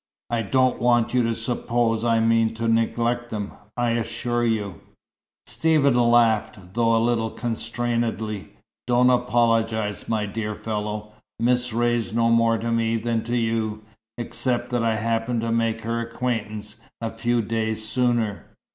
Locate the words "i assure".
3.77-4.43